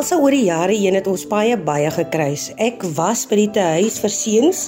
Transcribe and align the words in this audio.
Elsa 0.00 0.16
oor 0.16 0.32
die 0.32 0.46
jare 0.46 0.72
heen 0.72 0.94
het 0.96 1.08
ons 1.10 1.26
baie 1.28 1.58
baie 1.60 1.90
gekruis. 1.92 2.46
Ek 2.56 2.80
was 2.96 3.26
by 3.28 3.36
die 3.36 3.64
huis 3.76 3.98
vir 4.00 4.12
seuns 4.14 4.60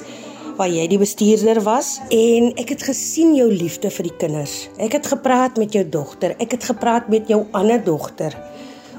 waar 0.59 0.69
jy 0.69 0.83
die 0.91 0.99
bestuurder 1.01 1.63
was 1.65 1.95
en 2.13 2.51
ek 2.61 2.75
het 2.75 2.83
gesien 2.85 3.31
jou 3.39 3.47
liefde 3.49 3.89
vir 3.95 4.11
die 4.11 4.13
kinders. 4.21 4.57
Ek 4.77 4.93
het 4.99 5.09
gepraat 5.09 5.57
met 5.57 5.73
jou 5.73 5.87
dogter, 5.89 6.35
ek 6.37 6.59
het 6.59 6.67
gepraat 6.69 7.09
met 7.09 7.33
jou 7.33 7.47
ander 7.57 7.81
dogter 7.81 8.37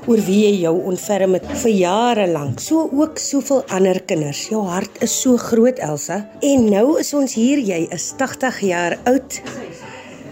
oor 0.07 0.23
wie 0.25 0.39
jy 0.47 0.55
jou 0.63 0.73
ontferm 0.89 1.37
het 1.37 1.45
vir 1.67 1.75
jare 1.83 2.25
lank. 2.31 2.63
So 2.65 2.87
ook 2.89 3.21
soveel 3.21 3.61
ander 3.69 4.01
kinders. 4.01 4.47
Jou 4.49 4.63
hart 4.65 5.03
is 5.05 5.13
so 5.13 5.37
groot, 5.37 5.77
Elsa. 5.85 6.23
En 6.41 6.65
nou 6.65 6.95
is 7.03 7.13
ons 7.13 7.37
hier, 7.37 7.61
jy 7.61 7.83
is 7.93 8.09
80 8.17 8.63
jaar 8.71 8.97
oud. 9.13 9.37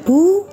Hoe 0.09 0.49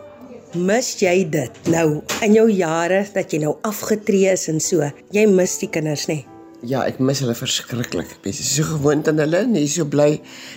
mis 0.57 0.95
jy 1.01 1.23
dit 1.29 1.69
nou 1.73 2.01
in 2.25 2.34
jou 2.37 2.47
jare 2.52 3.02
dat 3.15 3.33
jy 3.33 3.43
nou 3.43 3.56
afgetree 3.69 4.33
is 4.33 4.48
en 4.52 4.61
so? 4.62 4.87
Jy 5.15 5.27
mis 5.30 5.59
die 5.61 5.69
kinders, 5.73 6.06
nê? 6.09 6.23
Ja, 6.66 6.83
ek 6.89 6.98
mis 6.98 7.20
hulle 7.23 7.37
verskriklik. 7.39 8.16
Ek 8.19 8.27
is 8.33 8.41
so 8.43 8.66
gewoond 8.66 9.06
aan 9.11 9.20
hulle 9.23 9.45
en 9.47 9.55
ek 9.59 9.69
is 9.69 9.77
so 9.79 9.87
bly 9.87 10.16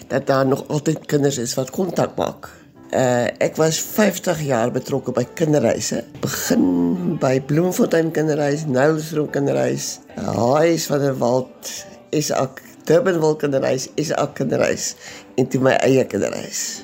dat 0.09 0.25
daar 0.31 0.47
nog 0.49 0.63
altyd 0.73 1.05
kinders 1.11 1.37
is 1.41 1.53
wat 1.59 1.73
kontak 1.75 2.17
maak. 2.17 2.49
Uh 2.91 3.29
ek 3.39 3.55
was 3.61 3.79
50 3.79 4.41
jaar 4.47 4.73
betrokke 4.73 5.13
by 5.15 5.23
kinderreise. 5.37 6.01
Begin 6.23 7.17
by 7.21 7.37
Bloemfontein 7.47 8.11
kinderreis, 8.11 8.65
Nylstroom 8.67 9.29
kinderreis, 9.31 9.99
Huis 10.17 10.89
van 10.91 11.05
der 11.05 11.15
Walt, 11.21 11.71
is 12.11 12.33
ek 12.35 12.63
Durbanville 12.89 13.37
kinderreis, 13.39 13.87
is 14.01 14.11
ek 14.17 14.39
kinderreis 14.41 14.95
en 15.37 15.47
toe 15.47 15.61
my 15.63 15.77
eie 15.85 16.03
kinderreis. 16.09 16.81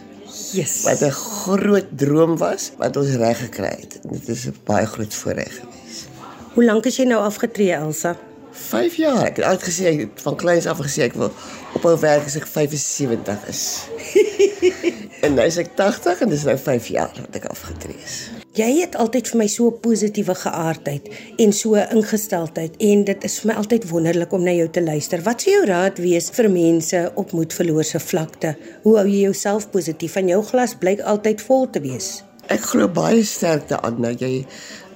Yes. 0.53 0.83
Wat 0.83 1.01
'n 1.01 1.11
groot 1.11 1.87
droom 1.95 2.37
was 2.37 2.71
wat 2.77 2.97
ons 2.97 3.15
reg 3.15 3.39
gekry 3.39 3.75
het. 3.79 3.99
Dit 4.03 4.27
is 4.27 4.45
'n 4.45 4.55
baie 4.63 4.85
groot 4.85 5.13
voorreg 5.13 5.53
gewees. 5.59 6.05
Hoe 6.53 6.63
lank 6.63 6.85
is 6.85 6.95
jy 6.97 7.05
nou 7.05 7.21
afgetree, 7.23 7.73
Elsa? 7.73 8.15
5 8.51 8.95
jaar. 8.95 9.25
Ek 9.25 9.35
het 9.35 9.45
uitgesê 9.45 10.07
van 10.15 10.35
kleins 10.35 10.65
af 10.65 10.77
gesê 10.77 11.01
ek 11.01 11.13
wil 11.13 11.31
ophou 11.73 11.99
werk 11.99 12.25
as 12.25 12.35
ek 12.35 12.47
75 12.47 13.47
is. 13.47 13.87
en 15.21 15.33
nou 15.33 15.45
is 15.45 15.57
ek 15.57 15.75
80 15.75 16.19
en 16.25 16.29
dis 16.29 16.43
nou 16.43 16.57
5 16.57 16.87
jaar 16.87 17.11
wat 17.21 17.35
ek 17.35 17.45
afgetree 17.45 17.97
is. 18.03 18.36
Jy 18.57 18.79
het 18.79 18.95
altyd 18.97 19.27
vir 19.29 19.37
my 19.37 19.45
so 19.53 19.67
'n 19.69 19.79
positiewe 19.83 20.33
geaardheid 20.33 21.09
en 21.37 21.51
so 21.53 21.75
'n 21.75 21.97
ingesteldheid 21.97 22.73
en 22.79 23.03
dit 23.03 23.23
is 23.23 23.39
vir 23.39 23.47
my 23.51 23.55
altyd 23.61 23.89
wonderlik 23.89 24.31
om 24.31 24.43
na 24.43 24.51
jou 24.51 24.69
te 24.69 24.81
luister. 24.81 25.21
Wat 25.21 25.41
sou 25.41 25.51
jou 25.51 25.65
raad 25.65 25.97
wees 25.97 26.29
vir 26.29 26.49
mense 26.49 27.11
op 27.15 27.31
moedverlose 27.31 27.99
vlakte? 27.99 28.55
Hoe 28.83 28.97
hou 28.97 29.07
jy 29.07 29.21
jouself 29.21 29.69
positief? 29.69 30.11
Van 30.13 30.27
jou 30.27 30.43
glas 30.43 30.75
blyk 30.75 30.99
altyd 31.01 31.41
vol 31.41 31.69
te 31.69 31.79
wees. 31.79 32.23
Ek 32.47 32.61
glo 32.61 32.87
baie 32.87 33.23
sterk 33.23 33.67
daaraan 33.67 34.01
dat 34.01 34.19
jy 34.19 34.45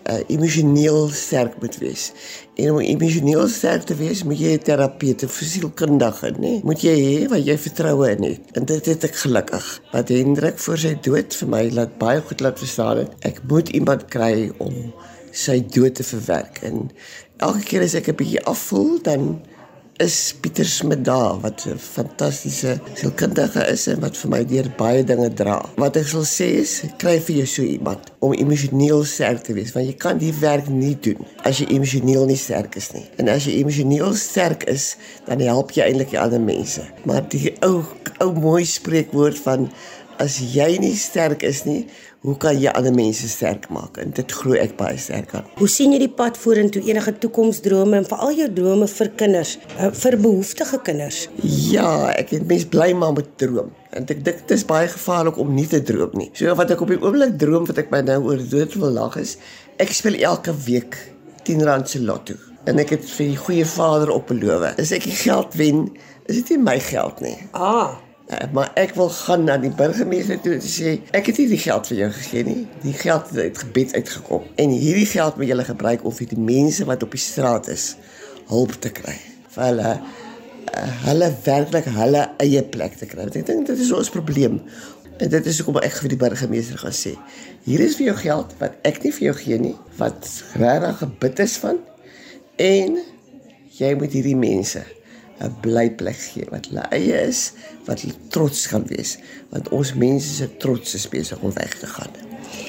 uh, 0.09 0.19
emosioneel 0.27 1.09
sterk 1.09 1.59
moet 1.59 1.77
wees. 1.77 2.11
En 2.55 2.71
om 2.71 2.79
emosioneel 2.79 3.47
sterk 3.47 3.83
te 3.89 3.95
wees, 3.95 4.23
moet 4.23 4.39
jy 4.39 4.53
'n 4.57 4.63
terapeut, 4.63 5.23
'n 5.23 5.27
fisielkundige, 5.27 6.33
nê? 6.39 6.53
Moet 6.63 6.81
jy 6.81 6.95
hê 6.95 7.29
wat 7.29 7.45
jy 7.45 7.57
vertroue 7.57 8.09
in 8.15 8.23
het. 8.23 8.41
En 8.53 8.65
dit 8.65 8.85
het 8.85 9.03
ek 9.03 9.15
gelukkig. 9.15 9.81
Wat 9.91 10.09
Hendrik 10.09 10.57
voor 10.59 10.77
sy 10.77 10.97
dood 11.01 11.35
vir 11.35 11.47
my 11.47 11.69
laat 11.69 11.97
baie 11.97 12.21
goed 12.21 12.39
laat 12.39 12.59
verstaan 12.59 12.97
het. 12.97 13.11
Ek 13.19 13.41
moet 13.47 13.69
iemand 13.69 14.05
kry 14.05 14.51
om 14.57 14.93
sy 15.31 15.61
dood 15.67 15.95
te 15.95 16.03
verwerk. 16.03 16.59
En 16.63 16.91
elke 17.37 17.63
keer 17.63 17.81
as 17.81 17.93
ek 17.93 18.07
'n 18.07 18.15
bietjie 18.15 18.43
afvoel, 18.43 19.01
dan 19.01 19.41
is 20.01 20.33
Pieter 20.41 20.65
Smit 20.65 21.03
daar 21.05 21.39
wat 21.41 21.65
'n 21.65 21.77
fantastiese 21.77 22.79
sielkundige 22.93 23.67
is 23.67 23.87
en 23.87 23.99
wat 23.99 24.17
vir 24.17 24.29
my 24.29 24.45
deur 24.45 24.67
baie 24.77 25.03
dinge 25.03 25.29
dra. 25.33 25.61
Wat 25.75 25.95
ek 25.95 26.07
sal 26.07 26.25
sê 26.25 26.47
is, 26.61 26.81
kry 26.97 27.19
vir 27.19 27.35
jou 27.35 27.45
so 27.45 27.61
iemand 27.61 28.11
om 28.19 28.33
emosioneel 28.33 29.03
sterk 29.03 29.43
te 29.43 29.53
wees, 29.53 29.73
want 29.73 29.85
jy 29.85 29.93
kan 29.93 30.17
die 30.17 30.33
werk 30.33 30.67
nie 30.69 30.97
doen 31.01 31.25
as 31.43 31.59
jy 31.59 31.67
emosioneel 31.69 32.25
nie 32.25 32.37
sterk 32.37 32.75
is 32.75 32.91
nie. 32.93 33.05
En 33.17 33.29
as 33.29 33.45
jy 33.45 33.53
emosioneel 33.61 34.13
sterk 34.13 34.63
is, 34.63 34.95
dan 35.25 35.39
help 35.39 35.71
jy 35.71 35.83
eintlik 35.83 36.09
die 36.09 36.19
ander 36.19 36.41
mense. 36.41 36.81
Maar 37.03 37.29
die 37.29 37.53
ou 37.61 37.83
ou 38.21 38.33
mooi 38.33 38.65
spreekwoord 38.65 39.37
van 39.37 39.69
as 40.21 40.37
jy 40.53 40.75
nie 40.81 40.93
sterk 40.99 41.43
is 41.47 41.63
nie, 41.65 41.81
hoe 42.21 42.35
kan 42.41 42.57
jy 42.59 42.69
ander 42.77 42.93
mense 42.93 43.25
sterk 43.29 43.67
maak? 43.73 43.97
En 44.01 44.13
dit 44.13 44.33
glo 44.37 44.57
ek 44.59 44.75
baie 44.77 44.97
sterk 45.01 45.33
aan. 45.37 45.47
Hoe 45.57 45.69
sien 45.71 45.95
jy 45.95 46.01
die 46.03 46.11
pad 46.19 46.37
vorentoe 46.37 46.83
enige 46.85 47.13
toekomsdrome 47.23 47.97
en 47.97 48.07
veral 48.07 48.35
jou 48.37 48.49
drome 48.59 48.87
vir 48.91 49.09
kinders, 49.21 49.55
eh, 49.77 49.89
vir 50.03 50.17
behoeftige 50.21 50.81
kinders? 50.85 51.23
Ja, 51.71 52.11
ek 52.13 52.35
het 52.37 52.45
mens 52.47 52.67
bly 52.69 52.91
maar 52.93 53.15
met 53.17 53.31
droom. 53.41 53.71
En 53.91 54.05
ek 54.05 54.23
dink 54.23 54.47
dit 54.47 54.51
is 54.51 54.65
baie 54.65 54.87
gevaarlik 54.87 55.37
om 55.37 55.55
nie 55.55 55.67
te 55.67 55.81
droom 55.81 56.13
nie. 56.13 56.29
So 56.33 56.53
wat 56.55 56.71
ek 56.71 56.81
op 56.81 56.93
die 56.93 57.01
oomblik 57.01 57.39
droom 57.39 57.65
wat 57.65 57.77
ek 57.77 57.91
my 57.91 58.01
nou 58.01 58.21
oor 58.29 58.37
dood 58.37 58.73
wil 58.75 58.91
lag 58.91 59.17
is, 59.17 59.37
ek 59.79 59.89
speel 59.91 60.21
elke 60.21 60.53
week 60.65 60.97
10 61.43 61.63
rand 61.63 61.89
se 61.89 61.99
lotto. 61.99 62.37
En 62.65 62.77
ek 62.77 62.89
het 62.89 63.09
vir 63.09 63.27
die 63.33 63.37
goeie 63.37 63.65
Vader 63.65 64.11
op 64.13 64.27
beloof. 64.27 64.77
As 64.77 64.91
ek 64.91 65.03
die 65.03 65.17
geld 65.17 65.57
wen, 65.57 65.89
is 66.29 66.35
dit 66.35 66.49
nie 66.53 66.63
my 66.63 66.79
geld 66.79 67.19
nie. 67.21 67.37
Ah, 67.57 67.97
maar 68.55 68.71
ek 68.79 68.93
wil 68.95 69.09
gaan 69.11 69.43
na 69.43 69.57
die 69.59 69.71
burgemeester 69.75 70.39
toe 70.39 70.53
en 70.55 70.63
sê 70.63 70.93
ek 71.17 71.31
het 71.31 71.39
nie 71.41 71.49
die 71.51 71.59
geld 71.59 71.89
vir 71.91 71.97
jou 71.97 72.09
gegee 72.15 72.45
nie. 72.47 72.61
Die 72.85 72.95
geld 72.95 73.29
het 73.31 73.39
uit 73.43 73.57
gebed 73.65 73.95
uitgekom. 73.97 74.45
En 74.55 74.71
hierdie 74.71 75.09
geld 75.09 75.37
moet 75.37 75.51
julle 75.51 75.65
gebruik 75.67 76.05
om 76.07 76.15
vir 76.15 76.29
die 76.31 76.39
mense 76.39 76.87
wat 76.87 77.03
op 77.03 77.11
die 77.11 77.21
straat 77.21 77.67
is 77.73 77.95
hulp 78.51 78.77
te 78.83 78.91
kry. 78.95 79.17
Vir 79.51 79.65
hulle 79.67 79.91
uh, 79.91 80.87
hulle 81.09 81.29
werklik 81.43 81.91
hulle 81.91 82.23
eie 82.45 82.63
plek 82.63 82.95
te 83.01 83.09
kry. 83.11 83.27
Ek 83.27 83.47
dink 83.51 83.67
dit 83.67 83.83
is 83.83 83.91
ons 83.95 84.13
probleem. 84.13 84.61
En 85.19 85.29
dit 85.35 85.51
is 85.51 85.59
hoekom 85.59 85.81
ek 85.83 85.99
vir 85.99 86.15
die 86.15 86.21
burgemeester 86.23 86.79
gaan 86.81 86.95
sê. 86.95 87.17
Hier 87.67 87.83
is 87.83 87.99
vir 87.99 88.13
jou 88.13 88.17
geld 88.23 88.55
wat 88.63 88.79
ek 88.87 89.03
nie 89.03 89.11
vir 89.17 89.27
jou 89.27 89.35
gee 89.43 89.59
nie, 89.61 89.75
wat 89.99 90.29
regtig 90.57 91.03
gebid 91.03 91.43
is 91.43 91.59
van 91.61 91.83
en 92.61 92.97
jy 93.75 93.91
moet 93.97 94.15
hierdie 94.15 94.39
mense 94.39 94.81
'n 95.41 95.55
blyplek 95.61 96.19
gee 96.33 96.45
wat 96.49 96.67
hulle 96.69 96.85
eie 96.89 97.21
is, 97.27 97.51
wat 97.85 98.01
hulle 98.01 98.17
trots 98.29 98.67
kan 98.67 98.85
wees, 98.87 99.17
want 99.49 99.69
ons 99.69 99.93
mense 99.93 100.35
se 100.35 100.47
trots 100.57 100.93
is 100.93 101.07
besig 101.09 101.39
om 101.39 101.53
weg 101.53 101.79
te 101.79 101.87
gaan. 101.87 102.13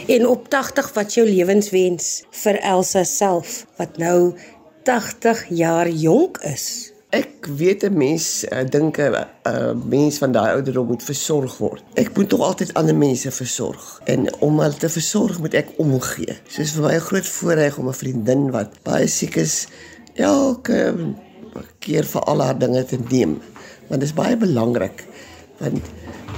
En 0.07 0.27
op 0.27 0.49
80 0.49 0.93
wat 0.93 1.15
jou 1.15 1.27
lewenswens 1.29 2.23
vir 2.31 2.59
Elsa 2.61 3.05
self 3.05 3.67
wat 3.77 3.99
nou 3.99 4.35
80 4.83 5.47
jaar 5.49 5.89
jonk 5.89 6.39
is. 6.39 6.93
Ek 7.13 7.47
weet 7.57 7.83
'n 7.85 7.97
mens 7.97 8.45
uh, 8.49 8.65
dink 8.65 8.97
'n 8.99 9.13
uh, 9.13 9.73
mens 9.85 10.19
van 10.19 10.33
daai 10.33 10.53
ouderdom 10.53 10.87
moet 10.87 11.03
versorg 11.03 11.59
word. 11.59 11.83
Ek 11.95 12.17
moet 12.17 12.29
tog 12.29 12.41
altyd 12.41 12.75
ander 12.75 12.97
mense 12.97 13.31
versorg 13.31 14.01
en 14.05 14.33
om 14.41 14.61
hulle 14.61 14.77
te 14.77 14.89
versorg 14.89 15.39
moet 15.39 15.55
ek 15.55 15.69
omgee. 15.77 16.39
Soos 16.49 16.73
vir 16.73 16.83
my 16.83 16.95
'n 16.95 17.09
groot 17.09 17.27
voorreg 17.27 17.79
om 17.79 17.89
'n 17.89 18.01
vriendin 18.03 18.51
wat 18.51 18.83
baie 18.83 19.07
siek 19.07 19.37
is 19.37 19.69
elke 20.15 20.95
keer 21.79 22.05
vir 22.05 22.21
al 22.21 22.43
haar 22.43 22.59
dinge 22.59 22.85
te 22.85 22.99
neem. 23.09 23.41
Want 23.89 24.01
dit 24.01 24.09
is 24.09 24.17
baie 24.17 24.37
belangrik 24.37 25.07
want 25.63 25.85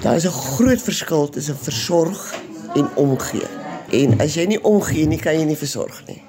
daar 0.02 0.14
is 0.14 0.26
'n 0.26 0.40
groot 0.56 0.82
verskil 0.82 1.28
tussen 1.28 1.56
versorg 1.56 2.34
en 2.74 2.88
omgee. 2.96 3.48
En 3.90 4.20
as 4.20 4.34
jy 4.34 4.44
nie 4.46 4.64
omgee 4.64 5.06
nie, 5.06 5.18
kan 5.18 5.38
jy 5.38 5.44
nie 5.44 5.56
versorg 5.56 6.02
nie. 6.06 6.22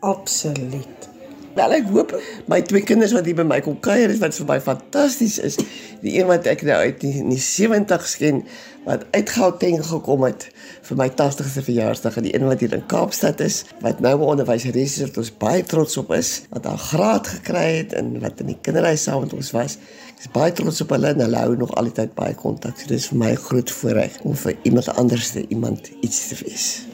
Absoluut. 0.00 1.08
Wel 1.56 1.72
ek 1.72 1.86
hoop 1.88 2.10
my 2.52 2.58
twee 2.68 2.84
kinders 2.84 3.14
wat 3.16 3.24
hier 3.24 3.36
by 3.38 3.44
my 3.48 3.56
kom 3.64 3.78
kuier 3.80 4.12
is 4.12 4.18
wat 4.20 4.36
vir 4.36 4.48
my 4.50 4.56
fantasties 4.60 5.38
is. 5.40 5.54
Die 6.02 6.18
een 6.18 6.28
wat 6.28 6.44
ek 6.50 6.66
nou 6.68 6.76
uit 6.84 6.98
die, 7.00 7.14
in 7.22 7.30
die 7.32 7.40
70s 7.40 8.16
ken 8.20 8.42
wat 8.84 9.06
uit 9.14 9.30
Gauteng 9.32 9.78
gekom 9.82 10.26
het 10.26 10.44
vir 10.86 10.98
my 11.00 11.06
80ste 11.16 11.62
verjaarsdag 11.64 12.18
en 12.20 12.26
die 12.28 12.34
een 12.36 12.44
wat 12.46 12.60
hier 12.60 12.74
in 12.76 12.84
Kaapstad 12.90 13.40
is 13.40 13.62
wat 13.80 14.02
nou 14.04 14.12
'n 14.18 14.28
onderwyseres 14.34 14.98
is 14.98 15.06
wat 15.08 15.16
ons 15.22 15.32
baie 15.32 15.62
trots 15.64 15.96
op 15.96 16.12
is 16.12 16.42
wat 16.50 16.68
haar 16.68 16.78
graad 16.78 17.26
gekry 17.26 17.64
het 17.80 17.96
en 17.96 18.20
wat 18.20 18.40
in 18.44 18.52
die 18.52 18.58
kinderhuis 18.60 19.02
saam 19.08 19.24
met 19.24 19.32
ons 19.32 19.50
was. 19.56 19.78
Ek 20.12 20.28
is 20.28 20.30
baie 20.36 20.52
trots 20.52 20.80
op 20.84 20.92
hulle 20.92 21.08
en 21.08 21.24
hulle 21.24 21.40
hou 21.40 21.56
nog 21.56 21.72
altyd 21.74 22.14
baie 22.14 22.34
kontak. 22.34 22.76
So 22.76 22.86
dit 22.86 23.00
is 23.00 23.08
vir 23.08 23.18
my 23.18 23.30
'n 23.32 23.44
groot 23.48 23.70
voorreg 23.70 24.20
om 24.22 24.36
vir 24.36 24.54
iemand 24.62 24.88
anderste 24.88 25.44
iemand 25.48 25.90
iets 26.00 26.28
te 26.28 26.36
wees. 26.44 26.84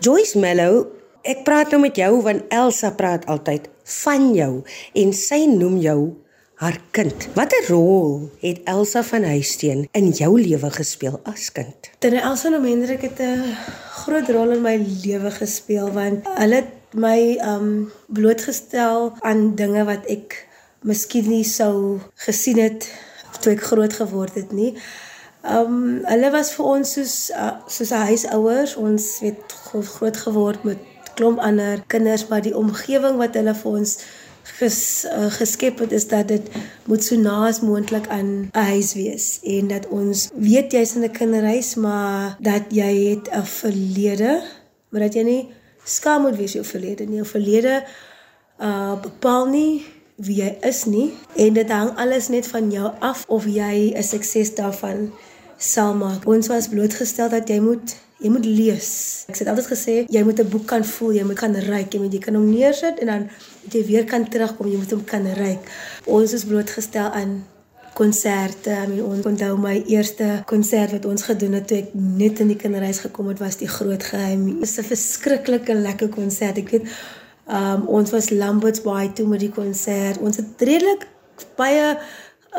Joyce 0.00 0.38
Mello, 0.38 0.97
ek 1.22 1.44
praat 1.44 1.70
nou 1.70 1.80
met 1.82 1.96
jou 1.96 2.22
want 2.22 2.46
Elsa 2.54 2.90
praat 2.96 3.26
altyd 3.26 3.68
van 4.02 4.32
jou 4.34 4.52
en 4.94 5.12
sy 5.12 5.44
noem 5.50 5.78
jou 5.82 6.00
haar 6.58 6.80
kind. 6.90 7.28
Watter 7.38 7.68
rol 7.70 8.30
het 8.42 8.64
Elsa 8.66 9.04
van 9.06 9.22
Huisteen 9.24 9.86
in 9.94 10.10
jou 10.10 10.32
lewe 10.40 10.70
gespeel 10.74 11.20
as 11.22 11.52
kind? 11.54 11.90
Terwyl 12.02 12.32
Elsa 12.32 12.50
en 12.50 12.64
Hendrik 12.64 13.06
het 13.06 13.20
'n 13.22 13.54
groot 14.02 14.28
rol 14.28 14.50
in 14.50 14.62
my 14.62 14.76
lewe 14.76 15.30
gespeel 15.30 15.92
want 15.92 16.26
hulle 16.34 16.54
het 16.54 16.74
my 16.94 17.38
um 17.44 17.92
blootgestel 18.06 19.12
aan 19.20 19.54
dinge 19.54 19.84
wat 19.84 20.06
ek 20.06 20.46
miskien 20.82 21.28
nie 21.28 21.44
sou 21.44 22.00
gesien 22.14 22.58
het 22.58 22.90
toe 23.40 23.52
ek 23.52 23.62
groot 23.70 23.92
geword 23.92 24.34
het 24.34 24.52
nie. 24.52 24.74
Um 25.46 26.04
hulle 26.04 26.30
was 26.34 26.52
vir 26.56 26.64
ons 26.66 26.92
soos 26.92 27.16
uh, 27.30 27.52
soos 27.66 27.90
huisouers. 27.90 28.76
Ons 28.76 29.18
het 29.22 29.54
groot 29.70 30.16
geword 30.16 30.64
met 30.64 30.78
klomp 31.18 31.42
ander 31.42 31.82
kinders, 31.90 32.28
maar 32.30 32.42
die 32.44 32.56
omgewing 32.56 33.18
wat 33.20 33.36
hulle 33.38 33.54
vir 33.58 33.78
ons 33.82 33.98
ges, 34.56 35.04
uh, 35.04 35.28
geskep 35.32 35.82
het 35.84 35.92
is 35.92 36.08
dat 36.08 36.28
dit 36.28 36.46
moet 36.88 37.04
so 37.04 37.18
naas 37.20 37.60
moontlik 37.60 38.08
aan 38.08 38.48
'n 38.52 38.64
huis 38.72 38.94
wees 38.94 39.40
en 39.42 39.68
dat 39.68 39.88
ons 39.88 40.28
weet 40.34 40.72
jy's 40.72 40.94
in 40.94 41.04
'n 41.04 41.10
kinderhuis 41.10 41.74
maar 41.74 42.36
dat 42.40 42.62
jy 42.70 42.92
het 43.10 43.28
'n 43.30 43.44
verlede 43.44 44.42
maar 44.88 45.00
dat 45.00 45.14
jy 45.14 45.22
nie 45.22 45.48
skaam 45.84 46.22
moet 46.22 46.36
wees 46.36 46.54
oor 46.54 46.62
jou 46.62 46.64
verlede 46.64 47.04
nie. 47.04 47.16
Jou 47.16 47.26
verlede 47.26 47.84
uh 48.60 49.00
bepaal 49.00 49.46
nie 49.46 49.84
wie 50.16 50.36
jy 50.42 50.56
is 50.66 50.84
nie 50.84 51.12
en 51.36 51.52
dit 51.54 51.70
hang 51.70 51.92
alles 51.96 52.28
net 52.28 52.46
van 52.46 52.70
jou 52.70 52.90
af 52.98 53.24
of 53.28 53.46
jy 53.46 53.94
'n 53.94 54.02
sukses 54.02 54.54
daarvan 54.54 55.12
sal 55.56 55.94
maak. 55.94 56.26
Ons 56.26 56.46
was 56.46 56.68
blootgestel 56.68 57.28
dat 57.28 57.48
jy 57.48 57.60
moet 57.60 57.96
jy 58.18 58.30
moet 58.34 58.44
lees. 58.44 58.90
Ek 59.30 59.38
het 59.38 59.50
altyd 59.50 59.68
gesê 59.70 59.94
jy 60.10 60.22
moet 60.26 60.40
'n 60.40 60.48
boek 60.48 60.66
kan 60.66 60.84
voel, 60.84 61.12
jy 61.12 61.24
moet 61.24 61.38
kan 61.38 61.54
ryk, 61.54 61.92
jy 61.92 62.00
moet 62.00 62.12
jy 62.12 62.18
kan 62.18 62.34
hom 62.34 62.50
neersit 62.50 62.98
en 62.98 63.06
dan 63.06 63.30
moet 63.64 63.72
jy 63.72 63.84
weer 63.86 64.04
kan 64.04 64.28
terugkom, 64.28 64.66
jy 64.66 64.76
moet 64.76 64.90
hom 64.90 65.04
kan 65.04 65.26
ryk. 65.26 65.62
Ons 66.06 66.32
is 66.32 66.44
blootgestel 66.44 67.10
aan 67.10 67.44
konserte. 67.94 68.70
I 68.70 68.86
mean, 68.86 69.02
ons 69.02 69.26
onthou 69.26 69.56
my 69.58 69.82
eerste 69.86 70.42
konsert 70.46 70.92
wat 70.92 71.04
ons 71.04 71.22
gedoen 71.22 71.52
het 71.58 71.66
toe 71.66 71.78
ek 71.78 71.94
net 71.94 72.40
in 72.40 72.52
die 72.52 72.56
kinderhuis 72.56 72.98
gekom 72.98 73.28
het, 73.28 73.38
was 73.38 73.56
die 73.56 73.68
groot 73.68 74.02
geheim. 74.02 74.46
Dit 74.46 74.58
was 74.60 74.78
'n 74.78 74.90
verskriklike 74.94 75.74
lekker 75.74 76.08
konsert. 76.08 76.58
Ek 76.58 76.70
weet 76.70 76.86
um 77.48 77.86
ons 77.86 78.10
was 78.10 78.30
Lambert's 78.30 78.82
Bay 78.82 79.10
toe 79.14 79.26
met 79.26 79.40
die 79.40 79.50
konsert. 79.50 80.18
Ons 80.18 80.36
het 80.36 80.46
redelik 80.58 81.06
baie 81.56 81.98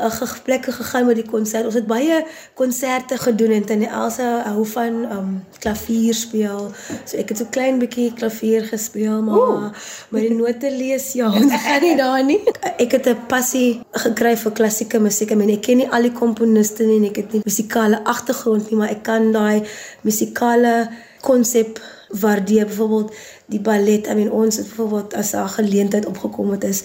uh, 0.06 0.32
plekke 0.44 0.72
gegaan 0.72 1.06
met 1.06 1.16
die 1.16 1.26
konsert. 1.26 1.66
Ons 1.66 1.78
het 1.80 1.88
baie 1.88 2.24
konserte 2.54 3.18
gedoen 3.18 3.52
en 3.52 3.66
tannie 3.66 3.90
Elsa 3.90 4.30
hou 4.48 4.66
van 4.74 5.04
um 5.12 5.30
klavier 5.60 6.14
speel. 6.14 6.72
So 7.06 7.18
ek 7.18 7.34
het 7.34 7.42
so 7.42 7.50
klein 7.52 7.80
bietjie 7.82 8.14
klavier 8.14 8.68
gespeel, 8.70 9.22
maar 9.26 9.76
maar 10.10 10.26
die 10.26 10.34
note 10.36 10.72
lees 10.72 11.12
ja, 11.18 11.30
ons 11.32 11.54
gaan 11.66 11.84
nie 11.86 11.96
daar 12.00 12.24
nie. 12.26 12.40
Ek 12.84 12.92
het 12.96 13.08
'n 13.12 13.28
passie 13.28 13.82
gekry 13.92 14.36
vir 14.38 14.52
klassieke 14.52 15.00
musiek. 15.00 15.32
Ek 15.32 15.38
meen 15.38 15.56
ek 15.58 15.64
ken 15.68 15.84
nie 15.84 15.90
al 15.90 16.08
die 16.08 16.16
komponiste 16.16 16.88
nie 16.88 16.98
en 17.02 17.10
ek 17.12 17.22
het 17.24 17.34
nie 17.34 17.46
musikale 17.46 18.04
agtergrond 18.04 18.70
nie, 18.70 18.80
maar 18.80 18.90
ek 18.90 19.04
kan 19.04 19.32
daai 19.32 19.68
musikale 20.02 20.90
konsep 21.22 21.80
waardeer 22.10 22.66
byvoorbeeld 22.66 23.14
die 23.46 23.60
ballet. 23.62 24.08
I 24.08 24.16
mean 24.16 24.32
ons 24.32 24.58
het 24.58 24.68
byvoorbeeld 24.68 25.14
as 25.14 25.34
'n 25.34 25.48
geleentheid 25.48 26.06
opgekom 26.06 26.52
het 26.52 26.64
is 26.64 26.84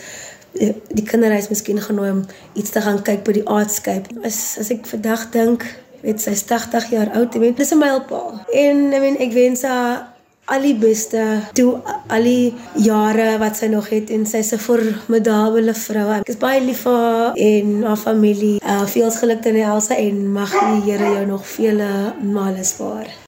die, 0.58 0.72
die 0.94 1.04
kinderreis 1.04 1.50
miskien 1.52 1.80
genooi 1.82 2.10
om 2.10 2.24
iets 2.54 2.70
te 2.74 2.82
gaan 2.84 3.02
kyk 3.02 3.24
by 3.26 3.32
die 3.38 3.46
Artscape. 3.46 4.14
As 4.24 4.56
as 4.60 4.70
ek 4.74 4.86
vandag 4.86 5.28
dink, 5.34 5.66
weet 6.04 6.20
sy 6.20 6.34
80 6.36 6.90
jaar 6.94 7.12
oud, 7.14 7.34
ek 7.34 7.40
weet 7.40 7.56
dis 7.56 7.72
'n 7.72 7.78
mylpaal. 7.78 8.40
En 8.52 8.92
I 8.92 9.00
mean 9.00 9.16
ek 9.16 9.32
wens 9.32 9.62
haar 9.62 10.14
al 10.46 10.60
die 10.60 10.76
beste 10.76 11.22
toe 11.56 11.80
al 12.12 12.26
die 12.28 12.52
jare 12.84 13.38
wat 13.40 13.56
sy 13.56 13.70
nog 13.72 13.88
het 13.88 14.10
en 14.10 14.26
sy's 14.26 14.52
'n 14.52 14.58
formidable 14.58 15.74
vrou. 15.74 16.08
Ek 16.20 16.28
is 16.28 16.36
baie 16.36 16.60
lief 16.60 16.84
vir 16.84 16.92
haar 16.92 17.32
en 17.36 17.82
haar 17.82 17.96
familie. 17.96 18.60
Uh 18.60 18.86
veel 18.86 19.10
geluk 19.10 19.46
aan 19.46 19.56
Elsa 19.56 19.96
en 19.96 20.32
mag 20.32 20.50
die 20.50 20.92
Here 20.92 21.14
jou 21.14 21.26
nog 21.26 21.46
vele 21.46 22.14
male 22.20 22.64
spaar. 22.64 23.23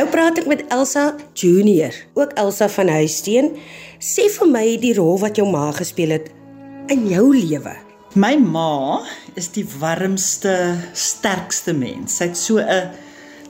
Nou 0.00 0.06
praat 0.08 0.38
ek 0.40 0.46
met 0.48 0.62
Elsa 0.72 1.10
Junior, 1.36 1.92
ook 2.16 2.30
Elsa 2.40 2.70
van 2.72 2.88
Huisteen. 2.88 3.50
Sê 4.00 4.30
vir 4.32 4.48
my 4.48 4.62
die 4.80 4.94
rol 4.96 5.18
wat 5.20 5.36
jou 5.36 5.44
ma 5.44 5.66
gespeel 5.76 6.14
het 6.14 6.30
in 6.88 7.02
jou 7.10 7.26
lewe. 7.34 7.74
My 8.16 8.30
ma 8.40 9.02
is 9.36 9.50
die 9.52 9.66
warmste, 9.76 10.54
sterkste 10.96 11.74
mens. 11.76 12.16
Sy 12.16 12.30
het 12.30 12.40
so 12.40 12.64
'n 12.64 12.88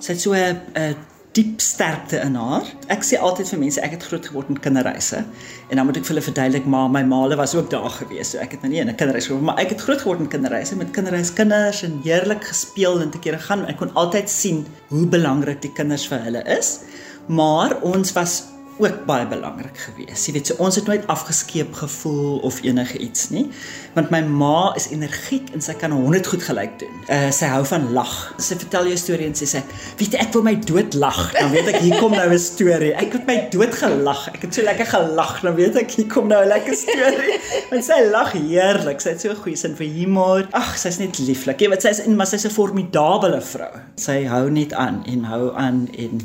sy 0.01 0.11
het 0.11 0.21
so 0.21 0.35
'n 0.35 0.97
diep 1.37 1.61
sterkte 1.63 2.19
in 2.25 2.35
haar. 2.35 2.67
Ek 2.91 3.05
sê 3.07 3.19
altyd 3.23 3.53
vir 3.53 3.61
mense 3.63 3.83
ek 3.85 3.95
het 3.95 4.07
groot 4.09 4.27
geword 4.27 4.49
in 4.51 4.59
kinderreise 4.63 5.23
en 5.23 5.79
dan 5.79 5.87
moet 5.87 6.01
ek 6.01 6.07
vir 6.09 6.15
hulle 6.15 6.25
verduidelik 6.27 6.67
maar 6.71 6.89
my 6.91 7.03
maale 7.07 7.39
was 7.39 7.55
ook 7.55 7.71
daar 7.71 7.91
gewees. 8.01 8.33
So 8.33 8.43
ek 8.43 8.57
het 8.57 8.65
nou 8.67 8.73
nie 8.73 8.81
in 8.83 8.91
'n 8.91 8.99
kinderreis 8.99 9.31
geword 9.31 9.47
maar 9.47 9.61
ek 9.63 9.77
het 9.77 9.81
groot 9.87 10.03
geword 10.03 10.21
in 10.21 10.29
kinderreise 10.29 10.77
met 10.77 10.91
kinderreiskinders 10.91 11.83
en 11.87 12.01
heerlik 12.03 12.45
gespeel 12.45 13.01
en 13.01 13.11
te 13.11 13.19
kere 13.19 13.39
gaan. 13.39 13.67
Ek 13.67 13.79
kon 13.79 13.95
altyd 13.95 14.31
sien 14.31 14.67
hoe 14.89 15.07
belangrik 15.07 15.63
die 15.63 15.73
kinders 15.73 16.07
vir 16.09 16.19
hulle 16.19 16.43
is. 16.59 16.81
Maar 17.29 17.79
ons 17.83 18.13
was 18.13 18.43
ook 18.81 19.05
baie 19.07 19.27
belangrik 19.29 19.79
geweest. 19.79 20.27
Jy 20.27 20.33
weet, 20.37 20.51
so 20.51 20.59
ons 20.63 20.77
het 20.77 20.87
nooit 20.89 21.07
afgeskeep 21.13 21.75
gevoel 21.79 22.39
of 22.47 22.61
enige 22.67 22.99
iets 22.99 23.29
nie, 23.31 23.47
want 23.95 24.11
my 24.15 24.21
ma 24.25 24.73
is 24.79 24.89
energiek 24.91 25.51
en 25.55 25.63
sy 25.65 25.75
kan 25.79 25.93
100 25.95 26.27
goed 26.33 26.45
gelyk 26.47 26.79
doen. 26.83 26.97
Uh 27.13 27.31
sy 27.35 27.51
hou 27.53 27.63
van 27.71 27.87
lag. 27.97 28.15
Sy 28.43 28.59
vertel 28.61 28.91
jou 28.91 28.99
storie 29.01 29.29
en 29.29 29.37
sê 29.39 29.49
sy, 29.49 29.63
"Weet 29.99 30.13
jy, 30.13 30.21
ek 30.25 30.33
wil 30.33 30.43
my 30.43 30.55
dood 30.55 30.95
lag." 30.95 31.21
Dan 31.33 31.51
weet 31.51 31.69
ek 31.75 31.81
hier 31.85 31.99
kom 31.99 32.13
nou 32.13 32.29
'n 32.31 32.39
storie. 32.39 32.93
Ek 32.95 33.13
het 33.13 33.27
my 33.27 33.49
dood 33.51 33.75
gelag. 33.75 34.29
Ek 34.35 34.43
het 34.43 34.55
so 34.55 34.63
lekker 34.63 34.87
gelag. 34.87 35.41
Dan 35.41 35.55
weet 35.55 35.77
ek 35.77 35.91
hier 35.91 36.07
kom 36.07 36.29
nou 36.29 36.43
'n 36.43 36.49
lekker 36.49 36.75
storie. 36.75 37.39
Want 37.71 37.85
sy 37.85 38.01
lag 38.11 38.33
heerlik. 38.33 39.01
Sy 39.01 39.11
het 39.11 39.21
so 39.21 39.31
'n 39.31 39.37
goeie 39.37 39.57
sin 39.57 39.77
vir 39.77 39.87
humor. 39.87 40.49
Ag, 40.53 40.79
sy's 40.79 40.99
net 40.99 41.19
lieflik. 41.19 41.61
Jy 41.61 41.69
weet, 41.69 41.83
sy's 41.83 41.99
in 41.99 42.17
maar 42.17 42.27
sy's 42.27 42.45
'n 42.45 42.51
formidable 42.51 43.41
vrou. 43.41 43.75
Sy 43.97 44.25
hou 44.25 44.51
net 44.51 44.73
aan 44.73 45.03
en 45.07 45.25
hou 45.25 45.55
aan 45.55 45.89
en 45.99 46.21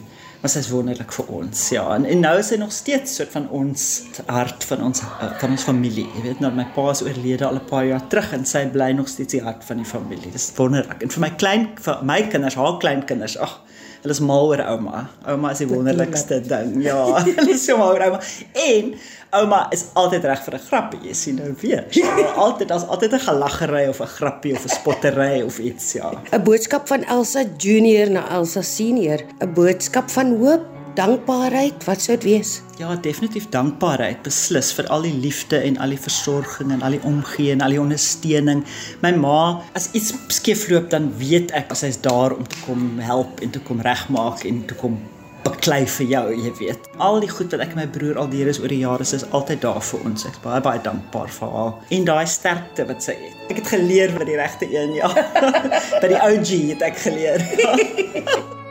sy 0.51 0.61
is 0.63 0.69
wonderlik 0.69 1.11
vir 1.15 1.29
ons. 1.37 1.61
Ja, 1.73 1.83
en, 1.95 2.05
en 2.09 2.19
nou 2.23 2.33
is 2.39 2.49
sy 2.51 2.57
nog 2.61 2.73
steeds 2.75 3.15
soort 3.19 3.31
van 3.35 3.47
ons 3.55 3.85
hart 4.27 4.65
van 4.69 4.83
ons 4.87 5.01
eh, 5.05 5.31
van 5.41 5.55
ons 5.55 5.65
familie. 5.67 6.05
Jy 6.17 6.23
weet 6.27 6.43
nou 6.43 6.51
my 6.55 6.67
pa 6.75 6.89
is 6.91 7.03
oorlede 7.05 7.47
al 7.47 7.59
'n 7.59 7.65
paar 7.69 7.85
jaar 7.85 8.07
terug 8.11 8.33
en 8.33 8.45
sy 8.45 8.65
bly 8.73 8.91
nog 8.97 9.09
steeds 9.11 9.37
die 9.37 9.43
hart 9.43 9.63
van 9.63 9.77
die 9.81 9.89
familie. 9.89 10.31
Dis 10.31 10.51
wonderlik. 10.57 11.01
En 11.01 11.09
vir 11.09 11.21
my 11.21 11.31
klein 11.35 11.69
vir 11.87 12.03
my 12.03 12.21
kinders, 12.29 12.55
haar 12.55 12.77
kleinkinders, 12.79 13.37
ag 13.37 13.61
Hulle 14.05 14.13
is 14.13 14.21
mal 14.21 14.51
oor 14.51 14.61
ouma. 14.61 14.99
Ouma 15.25 15.49
is 15.55 15.63
die 15.63 15.65
wonderlikste 15.65 16.37
ding. 16.45 16.75
Ja, 16.85 16.99
hulle 17.25 17.55
is 17.55 17.63
so 17.65 17.73
mal 17.79 17.95
oor 17.95 18.03
ouma. 18.05 18.19
En 18.61 18.91
ouma 19.39 19.63
is 19.73 19.87
altyd 19.97 20.27
reg 20.29 20.43
vir 20.45 20.57
'n 20.59 20.61
grappie. 20.67 20.99
Jy 21.09 21.15
sien 21.17 21.39
nou 21.41 21.49
weer. 21.63 21.87
Ja, 21.97 22.27
altyd 22.43 22.69
daar's 22.69 22.85
altyd 22.85 23.17
'n 23.17 23.23
gelaggery 23.25 23.87
of 23.89 24.03
'n 24.05 24.11
grappie 24.19 24.53
of 24.53 24.61
'n 24.61 24.75
spottery 24.77 25.41
of 25.41 25.57
iets, 25.57 25.93
ja. 25.97 26.13
'n 26.31 26.43
Boodskap 26.45 26.85
van 26.87 27.01
Elsa 27.03 27.43
Junior 27.57 28.11
na 28.11 28.29
Elsa 28.29 28.61
Senior, 28.61 29.25
'n 29.41 29.53
boodskap 29.53 30.09
van 30.09 30.37
hoop 30.37 30.74
dankbaarheid, 30.95 31.83
wat 31.87 32.01
sou 32.03 32.15
dit 32.17 32.25
wees? 32.27 32.59
Ja, 32.79 32.95
definitief 32.95 33.47
dankbaarheid, 33.53 34.21
beslis 34.25 34.71
vir 34.75 34.87
al 34.91 35.05
die 35.07 35.13
liefde 35.13 35.59
en 35.63 35.77
al 35.83 35.93
die 35.95 35.99
versorging 36.01 36.71
en 36.75 36.83
al 36.85 36.97
die 36.97 37.03
omgee 37.07 37.53
en 37.53 37.63
al 37.63 37.75
die 37.75 37.81
ondersteuning. 37.81 38.63
My 39.03 39.11
ma, 39.19 39.39
as 39.77 39.89
iets 39.97 40.13
skeefloop, 40.35 40.89
dan 40.93 41.11
weet 41.19 41.53
ek 41.55 41.75
sy's 41.75 41.99
daar 42.03 42.35
om 42.35 42.47
te 42.47 42.59
kom 42.65 42.95
help 43.03 43.43
en 43.43 43.53
te 43.55 43.61
kom 43.67 43.83
regmaak 43.85 44.47
en 44.47 44.63
te 44.67 44.77
kom 44.79 44.97
beklei 45.45 45.83
vir 45.97 46.09
jou, 46.09 46.25
jy 46.33 46.51
weet. 46.59 46.89
Al 47.03 47.21
die 47.21 47.29
goed 47.29 47.53
wat 47.53 47.63
ek 47.67 47.75
en 47.75 47.83
my 47.83 47.87
broer 47.93 48.17
al 48.21 48.31
deur 48.31 48.49
is 48.49 48.59
oor 48.63 48.71
die 48.73 48.81
jare, 48.81 49.05
is 49.05 49.27
altyd 49.29 49.61
daar 49.65 49.81
vir 49.91 50.09
ons. 50.09 50.25
Ek's 50.25 50.41
baie 50.43 50.63
baie 50.65 50.81
dankbaar 50.85 51.31
vir 51.37 51.55
haar 51.59 51.95
en 51.99 52.09
daai 52.09 52.25
sterkte 52.29 52.87
wat 52.89 53.05
sy 53.05 53.17
het. 53.21 53.39
Ek 53.53 53.61
het 53.61 53.73
geleer 53.75 54.15
by 54.17 54.27
die 54.27 54.41
regte 54.41 54.69
een, 54.71 54.97
ja. 54.97 55.11
by 56.01 56.11
die 56.11 56.21
OG 56.21 56.53
het 56.73 56.85
ek 56.89 57.01
geleer. 57.05 57.49
Ja. 57.61 58.53